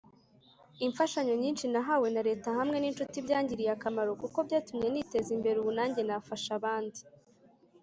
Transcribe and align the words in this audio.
imfashanyo 0.85 1.33
nyinshi 1.43 1.65
nahawe 1.73 2.07
na 2.15 2.21
leta 2.29 2.49
hamwe 2.57 2.77
n 2.79 2.85
incuti 2.89 3.17
byangiriye 3.25 3.71
akamaro 3.75 4.11
kuko 4.21 4.37
byatumye 4.47 4.87
niteza 4.89 5.29
imbere 5.37 5.57
ubunanjye 5.59 6.01
nafasha 6.03 6.51
abandi. 6.59 7.01